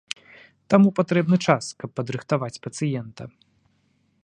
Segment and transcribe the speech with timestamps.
[0.73, 3.23] Таму патрэбны час, каб падрыхтаваць пацыента.